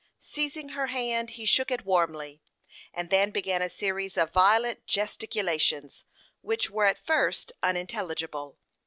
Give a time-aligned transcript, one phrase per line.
[0.19, 2.41] Seizing her hand, he shook it warmly,
[2.91, 6.05] and then began a series of violent gesticulations,
[6.41, 8.57] which were at first unintelligible.